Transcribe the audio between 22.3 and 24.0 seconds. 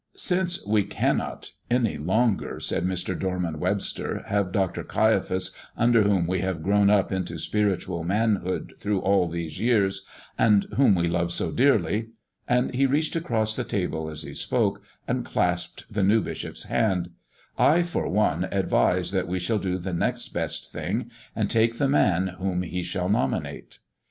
whom he shall nominate."